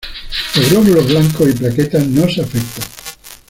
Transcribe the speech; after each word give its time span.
Los 0.55 0.71
glóbulos 0.71 1.07
blancos 1.07 1.47
y 1.47 1.53
plaquetas 1.53 2.07
no 2.07 2.27
se 2.27 2.41
afectan. 2.41 2.87